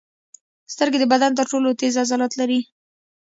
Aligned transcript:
سترګې 0.73 0.97
د 1.01 1.05
بدن 1.13 1.31
تر 1.39 1.45
ټولو 1.51 1.69
تېز 1.79 1.93
عضلات 2.01 2.33
لري. 2.39 2.59